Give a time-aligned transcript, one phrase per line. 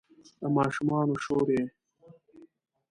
[0.39, 1.65] د ماشومانو شور یې